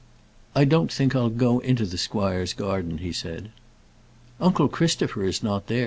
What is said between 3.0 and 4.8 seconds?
said. "Uncle